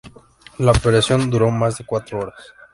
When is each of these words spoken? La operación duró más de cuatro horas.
La 0.57 0.71
operación 0.71 1.29
duró 1.29 1.51
más 1.51 1.77
de 1.77 1.85
cuatro 1.85 2.21
horas. 2.21 2.53